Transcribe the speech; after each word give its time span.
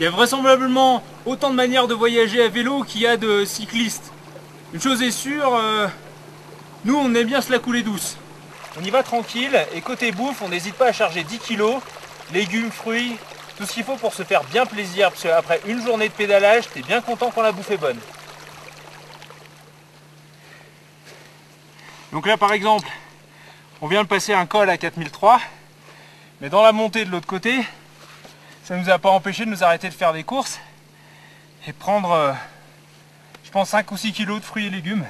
Il 0.00 0.02
y 0.02 0.06
a 0.06 0.10
vraisemblablement 0.10 1.04
autant 1.24 1.50
de 1.50 1.54
manières 1.54 1.86
de 1.86 1.94
voyager 1.94 2.42
à 2.42 2.48
vélo 2.48 2.82
qu'il 2.82 3.02
y 3.02 3.06
a 3.06 3.16
de 3.16 3.44
cyclistes. 3.44 4.12
Une 4.72 4.80
chose 4.80 5.00
est 5.02 5.12
sûre, 5.12 5.54
euh, 5.54 5.86
nous 6.84 6.96
on 6.96 7.14
aime 7.14 7.28
bien 7.28 7.40
se 7.40 7.52
la 7.52 7.60
couler 7.60 7.84
douce. 7.84 8.16
On 8.76 8.82
y 8.82 8.90
va 8.90 9.04
tranquille 9.04 9.56
et 9.72 9.80
côté 9.80 10.10
bouffe, 10.10 10.42
on 10.42 10.48
n'hésite 10.48 10.74
pas 10.74 10.88
à 10.88 10.92
charger 10.92 11.22
10 11.22 11.38
kilos, 11.38 11.76
légumes, 12.32 12.72
fruits, 12.72 13.16
tout 13.56 13.64
ce 13.66 13.72
qu'il 13.72 13.84
faut 13.84 13.94
pour 13.94 14.12
se 14.12 14.24
faire 14.24 14.42
bien 14.42 14.66
plaisir. 14.66 15.10
Parce 15.10 15.22
qu'après 15.22 15.60
une 15.66 15.80
journée 15.80 16.08
de 16.08 16.14
pédalage, 16.14 16.64
t'es 16.74 16.82
bien 16.82 17.00
content 17.00 17.30
quand 17.32 17.42
la 17.42 17.52
bouffe 17.52 17.70
est 17.70 17.76
bonne. 17.76 18.00
Donc 22.10 22.26
là 22.26 22.36
par 22.36 22.52
exemple, 22.52 22.88
on 23.80 23.86
vient 23.86 24.02
de 24.02 24.08
passer 24.08 24.32
un 24.32 24.46
col 24.46 24.68
à 24.70 24.76
4003, 24.76 25.40
mais 26.40 26.48
dans 26.48 26.62
la 26.62 26.72
montée 26.72 27.04
de 27.04 27.12
l'autre 27.12 27.28
côté, 27.28 27.64
ça 28.64 28.76
ne 28.76 28.80
nous 28.80 28.88
a 28.90 28.98
pas 28.98 29.10
empêché 29.10 29.44
de 29.44 29.50
nous 29.50 29.62
arrêter 29.62 29.88
de 29.90 29.94
faire 29.94 30.14
des 30.14 30.24
courses 30.24 30.58
et 31.66 31.72
prendre, 31.74 32.12
euh, 32.12 32.32
je 33.44 33.50
pense, 33.50 33.68
5 33.68 33.92
ou 33.92 33.96
6 33.98 34.12
kilos 34.12 34.40
de 34.40 34.44
fruits 34.44 34.66
et 34.66 34.70
légumes. 34.70 35.04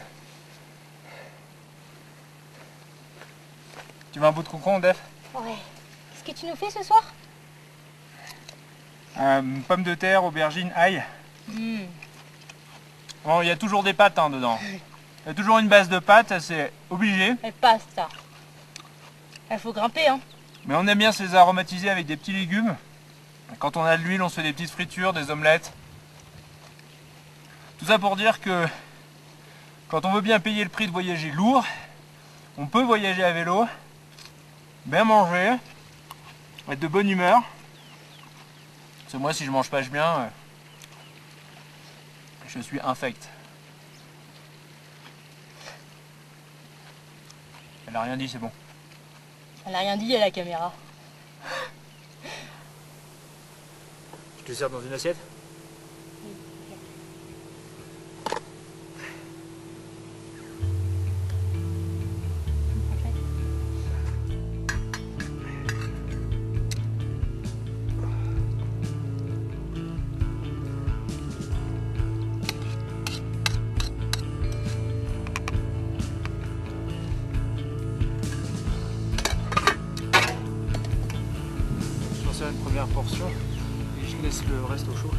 Tu 4.12 4.18
veux 4.18 4.26
un 4.26 4.32
bout 4.32 4.42
de 4.42 4.48
concombre, 4.48 4.80
Def 4.80 4.98
Ouais. 5.34 5.54
Qu'est-ce 6.12 6.32
que 6.32 6.40
tu 6.40 6.46
nous 6.46 6.56
fais 6.56 6.70
ce 6.70 6.82
soir? 6.82 7.02
Euh, 9.20 9.42
Pommes 9.68 9.84
de 9.84 9.94
terre, 9.94 10.24
aubergine, 10.24 10.72
ail. 10.74 11.04
Hmm. 11.48 11.82
Bon, 13.24 13.40
il 13.40 13.46
y 13.46 13.50
a 13.52 13.56
toujours 13.56 13.84
des 13.84 13.92
pâtes 13.92 14.18
hein, 14.18 14.30
dedans. 14.30 14.58
Il 15.24 15.28
y 15.28 15.30
a 15.30 15.34
toujours 15.34 15.58
une 15.60 15.68
base 15.68 15.88
de 15.88 16.00
pâtes, 16.00 16.40
c'est 16.40 16.72
obligé. 16.90 17.34
Passe 17.60 17.86
ça. 17.94 18.08
Il 19.50 19.58
faut 19.60 19.72
grimper, 19.72 20.08
hein. 20.08 20.18
Mais 20.66 20.74
on 20.74 20.86
aime 20.88 20.98
bien 20.98 21.12
se 21.12 21.22
les 21.22 21.34
aromatiser 21.36 21.88
avec 21.88 22.06
des 22.06 22.16
petits 22.16 22.32
légumes. 22.32 22.74
Quand 23.58 23.76
on 23.76 23.84
a 23.84 23.96
de 23.96 24.02
l'huile, 24.02 24.22
on 24.22 24.28
se 24.28 24.36
fait 24.36 24.42
des 24.42 24.52
petites 24.52 24.70
fritures, 24.70 25.12
des 25.12 25.30
omelettes. 25.30 25.72
Tout 27.78 27.86
ça 27.86 27.98
pour 27.98 28.16
dire 28.16 28.40
que 28.40 28.66
quand 29.88 30.04
on 30.04 30.12
veut 30.12 30.20
bien 30.20 30.40
payer 30.40 30.64
le 30.64 30.70
prix 30.70 30.86
de 30.86 30.92
voyager 30.92 31.30
lourd, 31.30 31.64
on 32.56 32.66
peut 32.66 32.82
voyager 32.82 33.22
à 33.22 33.32
vélo, 33.32 33.66
bien 34.86 35.04
manger, 35.04 35.56
être 36.70 36.80
de 36.80 36.88
bonne 36.88 37.08
humeur. 37.08 37.42
Parce 39.02 39.12
que 39.12 39.16
moi, 39.18 39.32
si 39.32 39.44
je 39.44 39.50
mange 39.50 39.68
pas 39.70 39.82
bien, 39.82 40.20
euh, 40.20 40.28
je 42.48 42.60
suis 42.60 42.80
infect. 42.80 43.28
Elle 47.86 47.96
a 47.96 48.02
rien 48.02 48.16
dit, 48.16 48.28
c'est 48.28 48.38
bon. 48.38 48.50
Elle 49.66 49.74
a 49.74 49.78
rien 49.78 49.96
dit 49.96 50.14
à 50.16 50.20
la 50.20 50.30
caméra. 50.30 50.72
Je 54.46 54.52
te 54.52 54.56
sers 54.58 54.68
dans 54.68 54.82
une 54.82 54.92
assiette? 54.92 55.16
Une 82.46 82.62
première 82.62 82.86
portion 82.88 83.24
laisse 84.24 84.42
le 84.48 84.64
reste 84.64 84.86
au 84.88 84.96
chaud. 84.96 85.10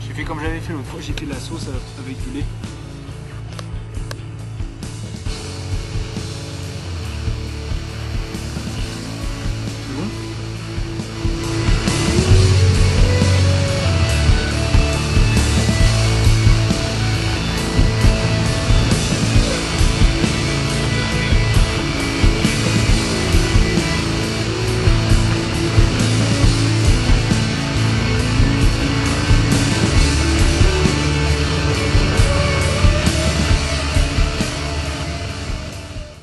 J'ai 0.00 0.14
fait 0.14 0.24
comme 0.24 0.40
j'avais 0.40 0.58
fait 0.58 0.72
l'autre 0.72 0.86
fois, 0.86 1.00
j'ai 1.00 1.12
fait 1.12 1.26
la 1.26 1.36
sauce 1.36 1.68
avec 1.98 2.16
du 2.24 2.38
lait. 2.38 2.44